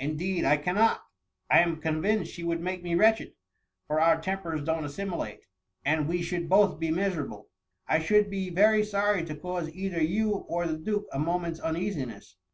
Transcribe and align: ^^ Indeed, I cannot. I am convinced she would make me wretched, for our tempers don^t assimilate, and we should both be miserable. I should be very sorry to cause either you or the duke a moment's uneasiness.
^^ 0.00 0.04
Indeed, 0.04 0.44
I 0.44 0.58
cannot. 0.58 1.00
I 1.50 1.60
am 1.60 1.80
convinced 1.80 2.30
she 2.30 2.44
would 2.44 2.60
make 2.60 2.82
me 2.82 2.94
wretched, 2.94 3.32
for 3.86 4.02
our 4.02 4.20
tempers 4.20 4.60
don^t 4.60 4.84
assimilate, 4.84 5.44
and 5.82 6.06
we 6.06 6.20
should 6.20 6.46
both 6.50 6.78
be 6.78 6.90
miserable. 6.90 7.48
I 7.88 8.00
should 8.00 8.28
be 8.28 8.50
very 8.50 8.84
sorry 8.84 9.24
to 9.24 9.34
cause 9.34 9.70
either 9.70 10.02
you 10.02 10.30
or 10.32 10.66
the 10.66 10.76
duke 10.76 11.06
a 11.10 11.18
moment's 11.18 11.58
uneasiness. 11.58 12.36